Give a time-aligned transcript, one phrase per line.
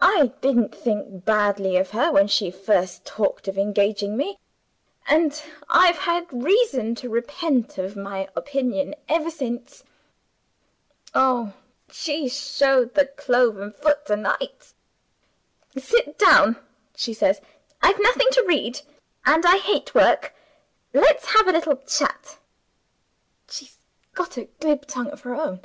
[0.00, 4.38] I didn't think badly of her when she first talked of engaging me;
[5.06, 9.84] and I've had reason to repent of my opinion ever since.
[11.14, 11.52] Oh,
[11.90, 14.72] she showed the cloven foot to night!
[15.76, 16.56] 'Sit down,'
[16.96, 17.42] she says;
[17.82, 18.80] 'I've nothing to read,
[19.26, 20.34] and I hate work;
[20.94, 22.38] let's have a little chat.'
[23.46, 23.76] She's
[24.14, 25.60] got a glib tongue of her own.